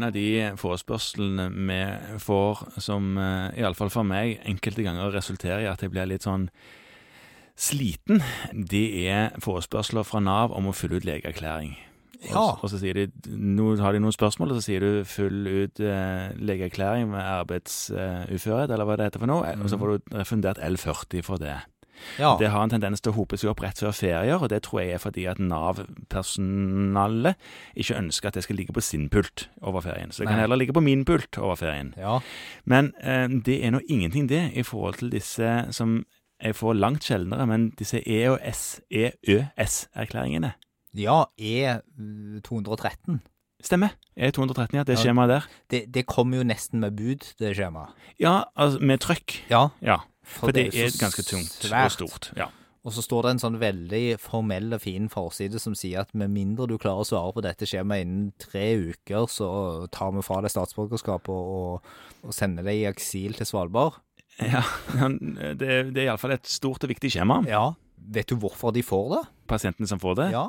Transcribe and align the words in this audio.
en 0.00 0.08
av 0.08 0.14
de 0.16 0.56
forespørslene 0.56 1.50
vi 1.52 1.80
får 2.24 2.62
som 2.80 3.18
eh, 3.20 3.60
iallfall 3.60 3.92
for 3.92 4.08
meg 4.08 4.38
enkelte 4.48 4.84
ganger 4.86 5.12
resulterer 5.12 5.66
i 5.66 5.68
at 5.68 5.84
jeg 5.84 5.92
blir 5.92 6.08
litt 6.08 6.24
sånn 6.24 6.48
sliten, 7.60 8.22
det 8.50 8.86
er 9.04 9.36
forespørsler 9.44 10.06
fra 10.08 10.22
Nav 10.24 10.54
om 10.56 10.70
å 10.70 10.76
fylle 10.76 10.96
ut 10.96 11.08
legeerklæring. 11.08 11.76
Ja. 12.20 12.52
og 12.60 12.68
så 12.68 12.76
sier 12.76 12.98
de, 12.98 13.06
nå 13.32 13.70
har 13.80 13.96
de 13.96 14.00
noen 14.02 14.12
spørsmål, 14.12 14.52
og 14.52 14.58
så 14.58 14.66
sier 14.66 14.84
du 14.84 15.08
fyll 15.08 15.44
ut 15.48 15.80
eh, 15.84 16.32
legeerklæring 16.36 17.08
med 17.12 17.20
arbeidsuførhet, 17.20 18.72
eller 18.72 18.88
hva 18.88 18.96
det 19.00 19.08
heter 19.08 19.22
for 19.24 19.32
noe, 19.32 19.52
og 19.56 19.68
så 19.72 19.78
får 19.80 19.92
du 19.92 20.16
refundert 20.16 20.60
L40 20.64 21.24
for 21.24 21.40
det. 21.40 21.56
Ja. 22.18 22.36
Det 22.40 22.50
har 22.50 22.62
en 22.64 22.70
tendens 22.70 23.00
til 23.00 23.12
å 23.12 23.16
hope 23.16 23.36
seg 23.40 23.50
opp 23.50 23.60
rett 23.64 23.78
før 23.82 23.92
ferier, 23.96 24.38
og 24.42 24.48
det 24.52 24.62
tror 24.66 24.80
jeg 24.82 24.94
er 24.94 25.02
fordi 25.02 25.26
at 25.30 25.38
Nav-personalet 25.38 27.34
ikke 27.76 27.98
ønsker 27.98 28.28
at 28.30 28.34
det 28.38 28.44
skal 28.46 28.56
ligge 28.60 28.72
på 28.76 28.82
sin 28.84 29.08
pult 29.12 29.48
over 29.62 29.80
ferien. 29.84 30.10
Så 30.12 30.22
det 30.24 30.28
kan 30.32 30.38
heller 30.42 30.56
ligge 30.60 30.72
på 30.76 30.82
min 30.84 31.04
pult 31.04 31.38
over 31.38 31.56
ferien. 31.60 31.94
ja. 31.98 32.18
Men 32.64 32.92
eh, 33.02 33.28
det 33.28 33.60
er 33.64 33.70
nå 33.74 33.80
ingenting, 33.88 34.28
det, 34.28 34.50
i 34.54 34.62
forhold 34.62 34.94
til 35.00 35.10
disse 35.10 35.66
som 35.72 36.04
jeg 36.40 36.54
får 36.56 36.74
langt 36.78 37.04
sjeldnere, 37.04 37.46
men 37.46 37.70
disse 37.76 38.00
E- 38.06 38.28
og 38.30 38.38
S, 38.48 38.80
EØS-erklæringene. 38.90 40.54
Ja, 40.96 41.24
E213. 41.38 43.18
Stemmer. 43.62 43.92
E213, 44.16 44.72
ja. 44.78 44.82
Det 44.88 44.96
skjemaet 44.98 45.28
der. 45.28 45.48
Det, 45.70 45.82
det 45.94 46.06
kommer 46.08 46.40
jo 46.40 46.44
nesten 46.48 46.80
med 46.80 46.96
bud, 46.96 47.26
det 47.38 47.52
skjemaet. 47.58 47.92
Ja, 48.20 48.44
altså 48.56 48.80
med 48.80 49.00
trøkk. 49.04 49.42
Ja, 49.50 49.68
Ja. 49.84 49.98
For 50.38 50.54
det 50.54 50.70
det, 50.72 50.86
er 50.86 50.96
ganske 51.00 51.24
tungt 51.26 51.66
svært. 51.66 51.90
og 51.90 51.96
stort. 51.98 52.30
Ja. 52.38 52.50
Og 52.80 52.94
så 52.96 53.02
står 53.04 53.26
det 53.26 53.32
en 53.34 53.42
sånn 53.42 53.58
veldig 53.60 54.04
formell 54.22 54.72
og 54.72 54.80
fin 54.80 55.10
forside 55.12 55.60
som 55.60 55.74
sier 55.76 56.00
at 56.00 56.14
med 56.16 56.32
mindre 56.32 56.68
du 56.70 56.78
klarer 56.80 57.04
å 57.04 57.08
svare 57.08 57.34
på 57.36 57.42
dette 57.44 57.68
skjemaet 57.68 58.06
innen 58.06 58.30
tre 58.40 58.70
uker, 58.80 59.26
så 59.28 59.48
tar 59.92 60.14
vi 60.16 60.24
fra 60.24 60.40
deg 60.40 60.54
statsborgerskapet 60.54 61.28
og, 61.28 61.90
og 62.24 62.36
sender 62.36 62.64
deg 62.64 62.80
i 62.80 62.88
eksil 62.88 63.36
til 63.36 63.48
Svalbard. 63.48 64.00
ja. 64.40 64.64
Det, 64.96 65.92
det 65.92 66.00
er 66.00 66.06
iallfall 66.06 66.38
et 66.38 66.48
stort 66.48 66.86
og 66.86 66.94
viktig 66.94 67.12
skjema. 67.12 67.42
Ja. 67.50 67.66
Vet 68.00 68.32
du 68.32 68.38
hvorfor 68.40 68.72
de 68.72 68.80
får 68.86 69.08
det? 69.12 69.22
Pasientene 69.50 69.90
som 69.90 70.00
får 70.00 70.16
det. 70.22 70.30
Ja. 70.32 70.46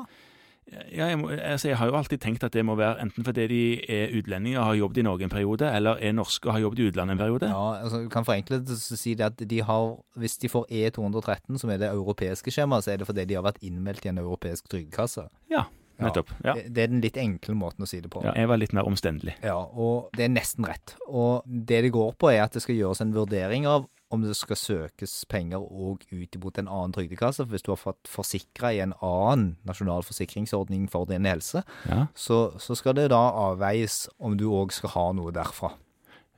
Ja, 0.72 1.06
jeg, 1.10 1.18
må, 1.20 1.28
altså, 1.28 1.68
jeg 1.68 1.78
har 1.78 1.90
jo 1.90 1.96
alltid 1.98 2.20
tenkt 2.22 2.44
at 2.46 2.54
det 2.54 2.64
må 2.64 2.76
være 2.78 3.02
enten 3.04 3.26
fordi 3.26 3.44
de 3.50 3.62
er 3.92 4.14
utlendinger 4.16 4.60
og 4.60 4.66
har 4.70 4.78
jobbet 4.80 5.02
i 5.02 5.04
Norge 5.06 5.26
en 5.26 5.32
periode, 5.32 5.68
eller 5.68 6.00
er 6.00 6.14
norske 6.16 6.48
og 6.48 6.56
har 6.56 6.64
jobbet 6.64 6.80
i 6.80 6.86
utlandet 6.88 7.16
en 7.16 7.20
periode. 7.20 7.50
ja 7.50 7.66
altså, 7.82 8.02
du 8.04 8.08
kan 8.12 8.24
forenklet 8.24 8.72
si 8.78 9.14
det 9.18 9.28
at 9.28 9.44
de 9.50 9.60
har, 9.62 9.92
hvis 10.16 10.38
de 10.40 10.48
får 10.48 10.66
E213, 10.70 11.58
som 11.60 11.70
er 11.70 11.82
det 11.82 11.92
europeiske 11.92 12.54
skjemaet, 12.54 12.84
så 12.84 12.94
er 12.94 13.02
det 13.02 13.08
fordi 13.10 13.28
de 13.28 13.38
har 13.38 13.44
vært 13.44 13.60
innmeldt 13.62 14.06
i 14.06 14.12
en 14.12 14.22
europeisk 14.22 14.68
trygdekasse. 14.72 15.26
Ja, 15.52 15.66
nettopp. 16.00 16.32
Ja. 16.44 16.56
Det, 16.56 16.68
det 16.72 16.84
er 16.84 16.92
den 16.94 17.04
litt 17.04 17.20
enkle 17.20 17.56
måten 17.58 17.84
å 17.84 17.88
si 17.88 18.00
det 18.00 18.10
på. 18.12 18.24
Ja, 18.24 18.34
jeg 18.38 18.48
var 18.48 18.60
litt 18.60 18.72
mer 18.76 18.88
omstendelig. 18.88 19.36
Ja, 19.44 19.58
og 19.60 20.12
det 20.16 20.26
er 20.26 20.32
nesten 20.32 20.68
rett. 20.68 20.96
Og 21.08 21.44
det 21.46 21.82
det 21.86 21.92
går 21.94 22.16
på, 22.16 22.32
er 22.32 22.46
at 22.46 22.56
det 22.56 22.64
skal 22.64 22.78
gjøres 22.78 23.04
en 23.04 23.14
vurdering 23.16 23.68
av 23.68 23.88
om 24.12 24.22
det 24.22 24.34
skal 24.36 24.56
søkes 24.60 25.24
penger 25.32 25.58
òg 25.64 26.02
ut 26.12 26.36
mot 26.44 26.58
en 26.60 26.68
annen 26.68 26.92
trygdekasse. 26.92 27.44
For 27.46 27.52
hvis 27.54 27.64
du 27.64 27.70
har 27.72 27.80
fått 27.80 28.08
forsikra 28.10 28.72
i 28.76 28.80
en 28.84 28.92
annen 29.00 29.56
nasjonal 29.68 30.04
forsikringsordning 30.04 30.88
for 30.92 31.08
din 31.08 31.24
helse, 31.28 31.62
Ja, 31.88 32.06
så, 32.14 32.52
så 32.60 32.76
skal 32.76 32.94
det 32.98 33.08
da 33.14 33.22
avveies 33.32 34.08
om 34.20 34.36
du 34.36 34.48
òg 34.50 34.72
skal 34.76 34.90
ha 34.96 35.06
noe 35.16 35.32
derfra. 35.32 35.72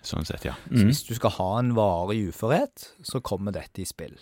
sånn 0.04 0.24
sett, 0.28 0.44
ja. 0.44 0.52
Så 0.68 0.82
Mm. 0.84 0.88
hvis 0.90 1.02
du 1.08 1.14
skal 1.14 1.30
ha 1.30 1.58
en 1.58 1.72
varig 1.74 2.28
uførhet, 2.28 2.90
så 3.02 3.20
kommer 3.24 3.52
dette 3.52 3.80
i 3.80 3.84
spill. 3.88 4.18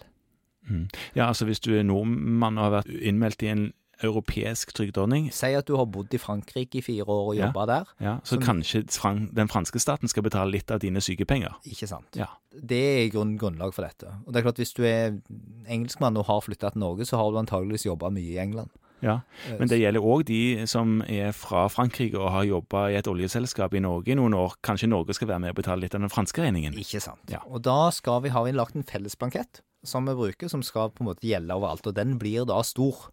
Mm. 0.70 0.88
Ja, 1.16 1.26
altså 1.26 1.44
hvis 1.44 1.58
du 1.60 1.72
er 1.76 1.82
nordmann 1.82 2.56
og 2.58 2.64
har 2.70 2.82
vært 2.82 3.00
innmeldt 3.02 3.42
i 3.42 3.48
en 3.50 3.72
europeisk 4.02 4.72
trygdeordning, 4.74 5.30
Si 5.32 5.46
at 5.54 5.66
du 5.66 5.76
har 5.76 5.86
bodd 5.86 6.12
i 6.14 6.18
Frankrike 6.18 6.76
i 6.76 6.80
fire 6.82 7.04
år 7.06 7.28
og 7.32 7.36
Ja. 7.36 7.50
der. 7.66 7.84
ja, 8.00 8.16
så 8.24 8.34
Som- 8.36 8.42
kanskje 8.42 9.34
den 9.34 9.48
franske 9.48 9.78
staten 9.80 10.08
skal 10.08 10.22
betale 10.22 10.50
litt 10.50 10.70
av 10.70 10.80
dine 10.80 11.00
sykepenger. 11.00 11.54
Ikke 11.66 11.86
sant? 11.88 12.06
Ja. 12.14 12.26
Det 12.52 12.72
er 13.06 13.10
grunn, 13.18 13.38
grunnlag 13.38 13.72
for 13.74 13.82
dette. 13.82 14.06
Og 14.26 14.32
det 14.32 14.36
er 14.44 14.50
klart 14.50 14.56
Hvis 14.58 14.74
du 14.74 14.82
er 14.84 15.18
engelskmann 15.68 16.16
og 16.18 16.26
har 16.26 16.40
flytta 16.40 16.72
til 16.72 16.80
Norge, 16.80 17.00
så 17.08 17.16
har 17.16 17.30
du 17.30 17.38
antageligvis 17.38 17.84
jobba 17.86 18.10
mye 18.10 18.34
i 18.34 18.38
England. 18.38 18.70
Ja, 19.02 19.20
Men 19.58 19.66
det 19.66 19.80
gjelder 19.80 20.00
òg 20.00 20.24
de 20.26 20.64
som 20.66 21.02
er 21.08 21.32
fra 21.32 21.66
Frankrike 21.68 22.14
og 22.14 22.30
har 22.30 22.44
jobba 22.44 22.88
i 22.92 22.94
et 22.94 23.04
oljeselskap 23.10 23.74
i 23.74 23.80
Norge 23.80 24.12
i 24.12 24.14
noen 24.14 24.32
år. 24.32 24.54
Kanskje 24.62 24.88
Norge 24.88 25.12
skal 25.14 25.26
være 25.26 25.40
med 25.40 25.50
og 25.50 25.56
betale 25.56 25.80
litt 25.80 25.94
av 25.96 26.02
den 26.02 26.08
franske 26.08 26.38
regningen? 26.40 26.74
Ikke 26.78 27.00
sant. 27.02 27.18
Ja. 27.28 27.38
Og 27.50 27.62
da 27.62 27.90
skal 27.90 28.20
vi 28.22 28.28
ha 28.28 28.44
innlagt 28.44 28.76
en 28.76 28.84
felles 28.84 29.16
blankett 29.16 29.60
som 29.84 30.06
vi 30.06 30.12
bruker, 30.14 30.48
som 30.48 30.62
skal 30.62 30.90
på 30.90 31.00
en 31.00 31.08
måte 31.08 31.26
gjelde 31.26 31.50
overalt. 31.50 31.84
Og 31.84 31.94
den 31.94 32.16
blir 32.16 32.46
da 32.46 32.62
stor. 32.62 33.10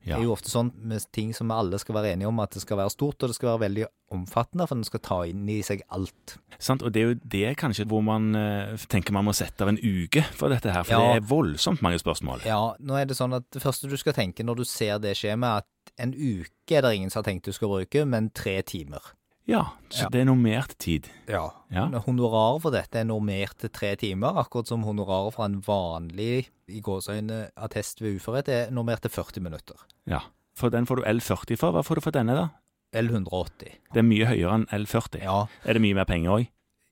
Ja. 0.00 0.16
Det 0.16 0.22
er 0.22 0.28
jo 0.30 0.32
ofte 0.32 0.48
sånn 0.48 0.70
med 0.88 1.04
ting 1.12 1.34
som 1.36 1.50
vi 1.50 1.56
alle 1.60 1.78
skal 1.78 1.94
være 1.98 2.14
enige 2.14 2.28
om, 2.30 2.38
at 2.40 2.54
det 2.56 2.62
skal 2.62 2.78
være 2.80 2.92
stort, 2.94 3.18
og 3.20 3.28
det 3.28 3.36
skal 3.36 3.50
være 3.50 3.62
veldig 3.66 3.84
omfattende, 4.16 4.66
for 4.66 4.78
den 4.80 4.86
skal 4.88 5.02
ta 5.04 5.18
inn 5.28 5.44
i 5.52 5.58
seg 5.66 5.82
alt. 5.92 6.38
Sant? 6.58 6.82
Og 6.82 6.94
det 6.94 7.02
er 7.02 7.10
jo 7.10 7.18
det 7.36 7.50
kanskje 7.60 7.84
hvor 7.90 8.00
man 8.06 8.30
uh, 8.34 8.80
tenker 8.90 9.12
man 9.12 9.28
må 9.28 9.34
sette 9.36 9.60
av 9.66 9.74
en 9.74 9.78
uke 9.78 10.24
for 10.32 10.48
dette 10.52 10.72
her, 10.72 10.88
for 10.88 10.96
Ja. 10.96 11.12
det 11.14 11.22
er 11.22 11.28
voldsomt 11.28 11.84
mange 11.84 12.00
spørsmål. 12.00 12.46
Ja, 12.48 12.74
nå 12.80 12.96
er 12.96 13.04
det 13.10 13.18
sånn 13.20 13.36
at 13.36 13.44
det 13.52 13.62
første 13.62 13.90
du 13.92 13.96
skal 14.00 14.16
tenke 14.16 14.46
når 14.46 14.62
du 14.62 14.64
ser 14.64 14.98
det 15.04 15.16
skjemaet, 15.20 15.68
at 15.68 15.94
en 16.00 16.16
uke 16.16 16.78
er 16.78 16.82
det 16.86 16.94
ingen 16.96 17.12
som 17.12 17.20
har 17.20 17.28
tenkt 17.28 17.44
du 17.44 17.52
skal 17.52 17.68
bruke, 17.68 18.06
men 18.08 18.30
tre 18.32 18.62
timer. 18.64 19.12
Ja, 19.50 19.64
så 19.90 20.04
Ja. 20.06 20.08
det 20.14 20.20
er 20.22 20.24
normert 20.30 20.76
tid. 20.78 21.08
Ja. 21.28 21.48
Ja. 21.74 21.86
Honoraret 22.06 22.62
for 22.62 22.70
dette 22.74 23.00
er 23.00 23.04
normert 23.08 23.58
til 23.58 23.70
tre 23.74 23.96
timer, 23.98 24.36
akkurat 24.38 24.68
som 24.70 24.82
honoraret 24.86 25.34
for 25.34 25.44
en 25.44 25.60
vanlig 25.66 26.46
i 26.70 26.80
gåsøgne, 26.80 27.50
attest 27.58 28.00
ved 28.00 28.20
uførhet 28.20 28.48
er 28.48 28.70
normert 28.70 29.02
til 29.02 29.10
40 29.10 29.42
minutter. 29.42 29.74
Ja. 30.06 30.20
For 30.54 30.70
den 30.70 30.86
får 30.86 30.96
du 31.00 31.02
L40 31.10 31.56
for. 31.58 31.72
Hva 31.72 31.82
får 31.82 31.94
du 31.96 32.00
for 32.06 32.14
denne, 32.14 32.34
da? 32.36 32.48
L180. 32.94 33.76
Det 33.94 34.00
er 34.00 34.06
mye 34.06 34.26
høyere 34.26 34.54
enn 34.60 34.66
L40. 34.74 35.22
Ja. 35.22 35.44
Er 35.64 35.72
det 35.74 35.82
mye 35.82 35.94
mer 35.94 36.04
penger 36.10 36.30
òg? 36.38 36.48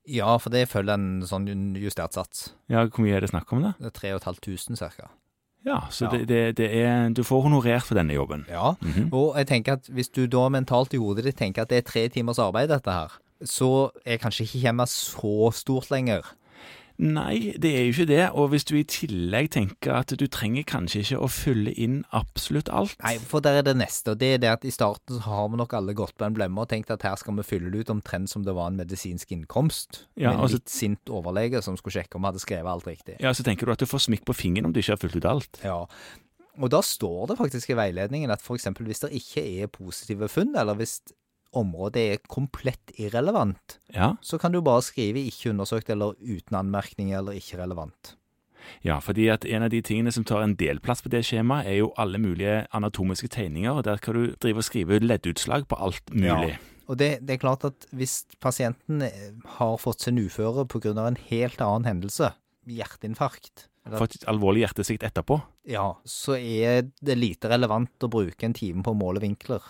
ja, 0.08 0.38
for 0.40 0.48
det 0.48 0.62
følger 0.70 0.94
en 0.94 1.20
sånn 1.28 1.74
justert 1.76 2.14
sats. 2.16 2.54
Ja, 2.70 2.86
hvor 2.86 3.04
mye 3.04 3.16
er 3.18 3.20
det 3.20 3.28
snakk 3.28 3.52
om, 3.52 3.60
da? 3.66 3.74
Det 3.78 3.90
er 3.92 3.98
3500 4.16 4.78
cirka. 4.80 5.10
Ja, 5.66 5.80
så 5.90 6.04
Ja. 6.04 6.10
Det, 6.10 6.28
det, 6.28 6.56
det 6.56 6.68
er 6.84 7.08
Du 7.10 7.22
får 7.22 7.42
honorert 7.42 7.82
for 7.82 7.94
denne 7.94 8.14
jobben. 8.14 8.46
Ja. 8.48 8.74
Mhm. 8.80 9.08
Og 9.12 9.36
jeg 9.36 9.46
tenker 9.46 9.72
at 9.72 9.88
hvis 9.88 10.08
du 10.08 10.26
da 10.26 10.48
mentalt 10.48 10.94
i 10.94 10.96
hodet 10.96 11.24
ditt 11.24 11.36
tenker 11.36 11.62
at 11.62 11.70
det 11.70 11.78
er 11.78 11.90
tre 11.90 12.08
timers 12.08 12.38
arbeid, 12.38 12.68
dette 12.68 12.90
her, 12.90 13.18
så 13.44 13.90
er 14.06 14.16
kanskje 14.18 14.44
ikke 14.46 14.58
hjemmet 14.58 14.88
så 14.88 15.50
stort 15.54 15.90
lenger. 15.90 16.22
Nei, 16.98 17.52
det 17.54 17.70
er 17.78 17.84
jo 17.86 17.92
ikke 17.92 18.06
det. 18.10 18.22
Og 18.34 18.48
hvis 18.50 18.66
du 18.66 18.72
i 18.74 18.82
tillegg 18.88 19.52
tenker 19.54 19.94
at 20.00 20.10
du 20.18 20.24
trenger 20.26 20.66
kanskje 20.66 21.04
ikke 21.04 21.20
å 21.22 21.28
fylle 21.30 21.70
inn 21.78 22.00
absolutt 22.16 22.70
alt 22.74 22.96
Nei, 23.04 23.14
for 23.22 23.44
der 23.44 23.60
er 23.60 23.66
det 23.68 23.76
neste, 23.78 24.16
og 24.16 24.18
det 24.18 24.32
er 24.34 24.40
det 24.42 24.50
at 24.50 24.66
i 24.66 24.72
starten 24.74 25.20
så 25.20 25.22
har 25.28 25.46
vi 25.52 25.60
nok 25.60 25.76
alle 25.78 25.94
gått 25.98 26.16
på 26.18 26.26
en 26.26 26.34
blemme 26.34 26.64
og 26.64 26.70
tenkt 26.72 26.90
at 26.90 27.06
her 27.06 27.14
skal 27.20 27.38
vi 27.38 27.46
fylle 27.46 27.70
det 27.70 27.86
ut 27.86 27.92
omtrent 27.94 28.32
som 28.32 28.42
det 28.46 28.54
var 28.56 28.72
en 28.72 28.80
medisinsk 28.80 29.30
innkomst. 29.36 30.02
Ja, 30.18 30.32
med 30.32 30.40
en 30.40 30.46
altså- 30.48 30.58
litt 30.58 30.74
sint 30.74 31.12
overlege 31.12 31.62
som 31.62 31.76
skulle 31.78 32.00
sjekke 32.00 32.18
om 32.18 32.26
vi 32.26 32.32
hadde 32.32 32.42
skrevet 32.42 32.72
alt 32.72 32.90
riktig. 32.90 33.16
Ja, 33.22 33.30
så 33.30 33.46
tenker 33.46 33.66
du 33.66 33.72
at 33.72 33.78
du 33.78 33.86
får 33.86 34.08
smikk 34.08 34.24
på 34.26 34.34
fingeren 34.34 34.66
om 34.66 34.72
du 34.72 34.80
ikke 34.80 34.96
har 34.98 35.02
fylt 35.04 35.16
ut 35.16 35.24
alt. 35.24 35.62
Ja. 35.62 35.86
Og 36.58 36.70
da 36.70 36.80
står 36.82 37.28
det 37.28 37.38
faktisk 37.38 37.70
i 37.70 37.78
veiledningen 37.78 38.30
at 38.34 38.42
f.eks. 38.42 38.66
hvis 38.74 39.00
det 39.06 39.12
ikke 39.14 39.62
er 39.62 39.70
positive 39.70 40.28
funn, 40.28 40.56
eller 40.58 40.74
hvis 40.74 41.00
området 41.56 42.02
er 42.12 42.22
komplett 42.28 42.92
irrelevant, 42.98 43.78
Ja, 43.94 44.16
så 44.20 44.38
kan 44.38 44.52
du 44.52 44.60
bare 44.60 44.82
skrive 44.82 45.18
'ikke 45.18 45.50
undersøkt' 45.52 45.90
eller 45.90 46.14
'uten 46.20 46.54
anmerkning' 46.58 47.12
eller 47.16 47.32
'ikke 47.32 47.56
relevant'. 47.58 48.14
ja, 48.84 48.98
fordi 48.98 49.28
at 49.28 49.44
en 49.44 49.62
av 49.62 49.70
de 49.70 49.80
tingene 49.80 50.12
som 50.12 50.24
tar 50.24 50.42
en 50.42 50.54
del 50.54 50.80
plass 50.80 51.00
på 51.02 51.08
det 51.08 51.24
skjemaet, 51.24 51.66
er 51.66 51.78
jo 51.78 51.92
alle 51.96 52.18
mulige 52.18 52.66
anatomiske 52.72 53.28
tegninger, 53.28 53.70
og 53.70 53.84
der 53.84 53.96
kan 53.96 54.14
du 54.14 54.34
drive 54.36 54.56
og 54.58 54.64
skrive 54.64 54.98
leddutslag 55.00 55.66
på 55.68 55.76
alt 55.78 56.10
mulig. 56.12 56.58
Og 56.88 56.96
det, 56.98 57.20
det 57.26 57.34
er 57.34 57.38
klart 57.38 57.64
at 57.64 57.86
hvis 57.92 58.24
pasienten 58.40 59.02
eh, 59.02 59.32
har 59.58 59.76
fått 59.76 60.00
sin 60.00 60.18
uføre 60.18 60.66
pga. 60.66 61.06
en 61.06 61.16
helt 61.16 61.60
annen 61.60 61.84
hendelse, 61.84 62.32
hjerteinfarkt, 62.66 63.68
eller, 63.86 63.98
Fått 63.98 64.24
alvorlig 64.28 64.66
hjertesvikt 64.66 65.02
etterpå. 65.02 65.40
ja, 65.66 65.94
så 66.04 66.36
er 66.36 66.90
det 67.00 67.16
lite 67.18 67.48
relevant 67.48 67.90
å 68.04 68.08
bruke 68.10 68.44
en 68.44 68.52
time 68.54 68.82
på 68.82 68.92
å 68.92 68.98
måle 68.98 69.20
vinkler. 69.20 69.60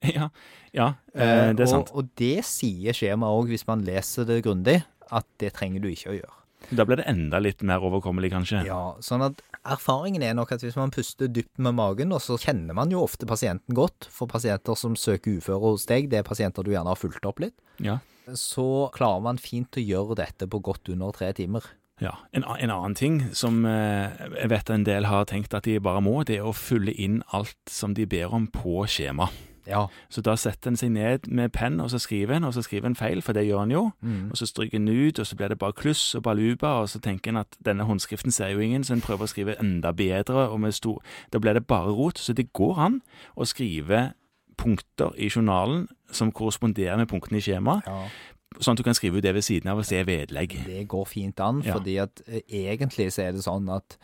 Ja, 0.16 0.30
ja 0.72 0.86
eh, 1.12 1.50
det 1.52 1.66
er 1.66 1.68
sant. 1.68 1.90
Og, 1.92 2.04
og 2.06 2.12
det 2.20 2.40
sier 2.48 2.96
skjemaet 2.96 3.36
òg, 3.42 3.50
hvis 3.52 3.66
man 3.68 3.82
leser 3.84 4.24
det 4.28 4.40
grundig, 4.46 4.80
at 5.10 5.26
det 5.42 5.52
trenger 5.58 5.82
du 5.84 5.90
ikke 5.90 6.14
å 6.14 6.18
gjøre. 6.20 6.36
Da 6.76 6.84
blir 6.86 7.00
det 7.00 7.08
enda 7.10 7.40
litt 7.40 7.64
mer 7.66 7.82
overkommelig, 7.84 8.30
kanskje. 8.34 8.62
Ja, 8.68 8.80
sånn 9.04 9.24
at 9.26 9.40
Erfaringen 9.60 10.22
er 10.24 10.36
nok 10.36 10.54
at 10.54 10.62
hvis 10.64 10.76
man 10.78 10.92
puster 10.94 11.28
dypt 11.28 11.58
med 11.60 11.76
magen, 11.76 12.14
og 12.16 12.22
så 12.24 12.38
kjenner 12.40 12.76
man 12.76 12.92
jo 12.92 13.02
ofte 13.04 13.28
pasienten 13.28 13.76
godt, 13.76 14.06
for 14.12 14.30
pasienter 14.30 14.78
som 14.78 14.96
søker 14.96 15.40
uføre 15.40 15.60
hos 15.74 15.84
deg, 15.90 16.08
det 16.12 16.20
er 16.20 16.28
pasienter 16.28 16.64
du 16.64 16.72
gjerne 16.72 16.92
har 16.92 17.00
fulgt 17.00 17.26
opp 17.28 17.42
litt, 17.44 17.56
Ja. 17.84 17.98
så 18.32 18.88
klarer 18.94 19.24
man 19.24 19.40
fint 19.42 19.76
å 19.76 19.84
gjøre 19.84 20.16
dette 20.22 20.48
på 20.48 20.62
godt 20.64 20.88
under 20.92 21.12
tre 21.16 21.32
timer. 21.36 21.66
Ja. 22.00 22.14
En, 22.32 22.44
en 22.44 22.72
annen 22.72 22.96
ting 22.96 23.20
som 23.36 23.64
eh, 23.68 24.08
jeg 24.38 24.48
vet 24.48 24.70
en 24.72 24.86
del 24.88 25.04
har 25.10 25.26
tenkt 25.28 25.52
at 25.52 25.66
de 25.68 25.76
bare 25.84 26.00
må, 26.00 26.22
det 26.24 26.38
er 26.38 26.48
å 26.48 26.56
fylle 26.56 26.94
inn 26.96 27.20
alt 27.36 27.58
som 27.68 27.92
de 27.92 28.06
ber 28.08 28.32
om 28.32 28.46
på 28.48 28.86
skjema. 28.88 29.28
Ja. 29.66 29.86
Så 30.08 30.22
da 30.22 30.34
setter 30.36 30.70
en 30.70 30.76
seg 30.76 30.90
ned 30.90 31.28
med 31.28 31.52
penn, 31.52 31.80
og 31.80 31.90
så 31.90 31.98
skriver 31.98 32.36
en, 32.36 32.44
og 32.44 32.54
så 32.54 32.62
skriver 32.62 32.86
en 32.86 32.96
feil, 32.96 33.22
for 33.22 33.32
det 33.32 33.46
gjør 33.46 33.62
en 33.62 33.70
jo. 33.70 33.82
Mm. 34.00 34.30
Og 34.30 34.36
så 34.40 34.46
stryker 34.46 34.76
en 34.80 34.88
ut, 34.88 35.18
og 35.18 35.26
så 35.26 35.36
blir 35.36 35.48
det 35.48 35.58
bare 35.58 35.72
kluss 35.72 36.14
og 36.14 36.22
baluba, 36.22 36.68
og 36.80 36.88
så 36.88 37.00
tenker 37.00 37.30
en 37.30 37.36
at 37.42 37.56
denne 37.64 37.84
håndskriften 37.84 38.30
ser 38.32 38.48
jo 38.54 38.58
ingen, 38.60 38.84
så 38.84 38.92
en 38.96 39.00
prøver 39.04 39.24
å 39.26 39.30
skrive 39.30 39.58
enda 39.60 39.92
bedre, 39.92 40.48
og 40.50 40.60
med 40.60 40.72
stor 40.72 41.02
Da 41.32 41.38
blir 41.38 41.52
det 41.54 41.66
bare 41.66 41.90
rot. 41.92 42.18
Så 42.18 42.32
det 42.32 42.52
går 42.52 42.78
an 42.78 43.02
å 43.36 43.44
skrive 43.46 44.12
punkter 44.56 45.14
i 45.16 45.28
journalen 45.30 45.88
som 46.12 46.32
korresponderer 46.32 46.96
med 47.00 47.08
punktene 47.08 47.38
i 47.38 47.44
skjemaet, 47.44 47.86
Ja. 47.86 48.08
sånn 48.60 48.72
at 48.72 48.78
du 48.78 48.82
kan 48.82 48.94
skrive 48.94 49.16
ut 49.18 49.22
det 49.22 49.34
ved 49.34 49.42
siden 49.42 49.70
av 49.70 49.78
og 49.78 49.84
se 49.86 50.02
vedlegg. 50.04 50.56
Det 50.66 50.88
går 50.88 51.06
fint 51.06 51.40
an, 51.40 51.62
fordi 51.62 51.96
at 52.02 52.20
eh, 52.26 52.40
egentlig 52.48 53.12
så 53.12 53.22
er 53.28 53.32
det 53.32 53.44
sånn 53.44 53.68
at 53.74 53.96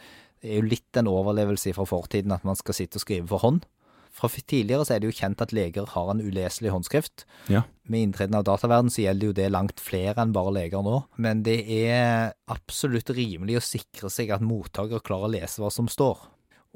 det 0.43 0.51
er 0.53 0.61
jo 0.61 0.69
litt 0.69 0.97
en 0.97 1.09
overlevelse 1.11 1.73
fra 1.75 1.85
fortiden 1.85 2.31
at 2.33 2.45
man 2.45 2.55
skal 2.55 2.75
sitte 2.75 2.97
og 2.97 3.01
skrive 3.01 3.27
for 3.27 3.39
hånd. 3.39 3.65
Fra 4.17 4.31
tidligere 4.33 4.87
så 4.87 4.95
er 4.95 5.03
det 5.03 5.11
jo 5.11 5.19
kjent 5.19 5.43
at 5.45 5.53
leger 5.53 5.91
har 5.93 6.11
en 6.11 6.23
uleselig 6.25 6.71
håndskrift. 6.73 7.27
Ja. 7.53 7.67
Med 7.85 8.07
inntreden 8.07 8.39
av 8.39 8.47
dataverden 8.49 8.89
så 8.93 9.05
gjelder 9.05 9.29
jo 9.29 9.37
det 9.37 9.51
langt 9.53 9.83
flere 9.83 10.23
enn 10.23 10.33
bare 10.37 10.55
leger 10.57 10.85
nå. 10.87 11.03
Men 11.21 11.43
det 11.45 11.59
er 11.69 12.33
absolutt 12.53 13.13
rimelig 13.13 13.59
å 13.61 13.67
sikre 13.67 14.11
seg 14.13 14.33
at 14.33 14.45
mottaker 14.45 15.05
klarer 15.05 15.29
å 15.29 15.35
lese 15.37 15.61
hva 15.61 15.69
som 15.75 15.91
står. 15.93 16.25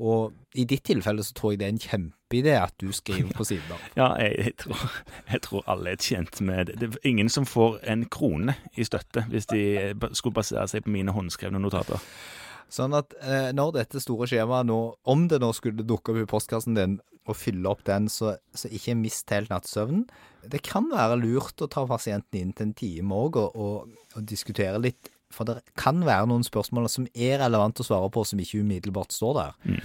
Og 0.00 0.32
i 0.56 0.64
ditt 0.64 0.86
tilfelle 0.88 1.24
så 1.24 1.34
tror 1.36 1.52
jeg 1.52 1.60
det 1.60 1.66
er 1.66 1.72
en 1.74 1.82
kjempeidé 1.82 2.54
at 2.56 2.76
du 2.80 2.88
skriver 2.96 3.32
på 3.38 3.46
siden 3.48 3.72
av. 3.76 3.88
Ja, 3.96 4.10
jeg, 4.20 4.36
jeg, 4.44 4.56
tror, 4.64 4.84
jeg 5.32 5.44
tror 5.46 5.64
alle 5.72 5.94
er 5.94 6.04
tjent 6.04 6.40
med 6.44 6.70
det. 6.70 6.78
Det 6.80 6.90
er 6.92 7.08
ingen 7.12 7.32
som 7.32 7.48
får 7.48 7.80
en 7.88 8.06
krone 8.12 8.56
i 8.76 8.86
støtte 8.88 9.26
hvis 9.32 9.48
de 9.52 9.64
skulle 10.12 10.36
basere 10.40 10.68
seg 10.72 10.86
på 10.86 10.92
mine 10.92 11.16
håndskrevne 11.16 11.60
notater. 11.60 12.04
Sånn 12.70 12.94
at 12.94 13.14
eh, 13.20 13.50
når 13.56 13.74
dette 13.80 14.02
store 14.02 14.28
skjemaet 14.30 14.68
nå, 14.68 14.80
om 15.10 15.24
det 15.30 15.40
nå 15.42 15.50
skulle 15.56 15.86
dukke 15.86 16.14
opp 16.14 16.20
i 16.22 16.28
postkassen 16.30 16.78
din, 16.78 16.98
og 17.28 17.36
fylle 17.36 17.68
opp 17.68 17.84
den, 17.86 18.08
så, 18.10 18.34
så 18.56 18.70
ikke 18.72 18.96
mist 18.98 19.30
helt 19.34 19.50
nattsøvnen. 19.52 20.06
Det 20.50 20.62
kan 20.66 20.88
være 20.90 21.18
lurt 21.20 21.62
å 21.62 21.68
ta 21.70 21.84
pasienten 21.86 22.40
inn 22.40 22.52
til 22.56 22.70
en 22.70 22.76
time 22.76 23.16
òg, 23.26 23.38
og, 23.38 23.56
og, 23.56 24.04
og 24.16 24.26
diskutere 24.26 24.80
litt. 24.82 25.12
For 25.30 25.46
det 25.46 25.60
kan 25.78 26.00
være 26.06 26.26
noen 26.30 26.42
spørsmål 26.46 26.88
som 26.90 27.06
er 27.14 27.38
relevant 27.44 27.82
å 27.82 27.86
svare 27.86 28.10
på, 28.10 28.24
som 28.26 28.40
ikke 28.42 28.64
umiddelbart 28.64 29.14
står 29.14 29.36
der. 29.36 29.82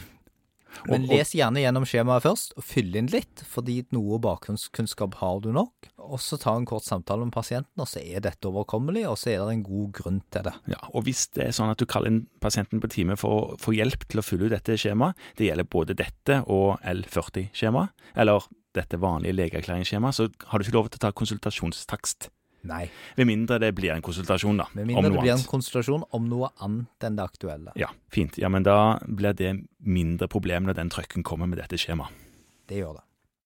Men 0.90 1.06
les 1.10 1.32
gjerne 1.38 1.62
gjennom 1.64 1.86
skjemaet 1.88 2.26
først, 2.26 2.56
og 2.60 2.66
fyll 2.68 2.96
inn 3.00 3.10
litt, 3.14 3.44
fordi 3.50 3.80
noe 3.96 4.20
bakgrunnskunnskap 4.24 5.18
har 5.22 5.40
du 5.44 5.52
nok. 5.56 5.90
Og 6.06 6.20
så 6.22 6.38
ta 6.42 6.54
en 6.58 6.68
kort 6.70 6.86
samtale 6.86 7.26
med 7.26 7.34
pasienten, 7.36 7.82
og 7.82 7.90
så 7.90 8.04
er 8.04 8.24
dette 8.26 8.50
overkommelig, 8.50 9.06
og 9.10 9.18
så 9.22 9.34
er 9.34 9.42
det 9.44 9.56
en 9.56 9.66
god 9.66 9.90
grunn 10.00 10.22
til 10.34 10.46
det. 10.50 10.54
Ja, 10.76 10.82
og 10.92 11.08
hvis 11.08 11.26
det 11.36 11.48
er 11.48 11.56
sånn 11.58 11.74
at 11.74 11.82
du 11.82 11.88
kaller 11.90 12.14
inn 12.14 12.22
pasienten 12.44 12.84
på 12.84 12.92
time 12.94 13.18
for 13.20 13.38
å 13.38 13.58
få 13.62 13.76
hjelp 13.78 14.06
til 14.12 14.22
å 14.22 14.26
fylle 14.26 14.50
ut 14.50 14.56
dette 14.56 14.78
skjemaet, 14.80 15.18
det 15.40 15.50
gjelder 15.50 15.72
både 15.78 15.98
dette 15.98 16.42
og 16.52 16.78
L40-skjemaet, 16.86 18.08
eller 18.22 18.46
dette 18.76 19.00
vanlige 19.00 19.38
legeerklæringsskjemaet, 19.40 20.18
så 20.18 20.30
har 20.52 20.60
du 20.60 20.66
ikke 20.66 20.78
lov 20.78 20.90
til 20.92 21.00
å 21.00 21.06
ta 21.08 21.14
konsultasjonstakst. 21.16 22.30
Nei. 22.66 22.84
Ved 23.18 23.30
mindre 23.30 23.60
det 23.62 23.72
blir 23.78 23.94
en 23.94 24.04
konsultasjon, 24.06 24.60
da. 24.62 24.68
Med 24.78 24.90
mindre 24.90 25.10
det 25.10 25.22
blir 25.22 25.34
en 25.36 25.48
konsultasjon 25.50 26.06
om 26.18 26.30
noe 26.30 26.52
annet 26.66 27.08
enn 27.08 27.20
det 27.20 27.26
aktuelle. 27.26 27.76
Ja, 27.80 27.92
fint. 28.14 28.40
Ja, 28.42 28.50
men 28.52 28.66
da 28.68 28.98
blir 29.06 29.38
det 29.38 29.54
mindre 29.86 30.30
problem 30.32 30.68
når 30.70 30.80
den 30.82 30.94
trøkken 30.94 31.26
kommer 31.26 31.50
med 31.50 31.62
dette 31.62 31.80
skjemaet. 31.80 32.24
Det 32.66 32.82
gjør 32.82 32.98
det. 32.98 33.05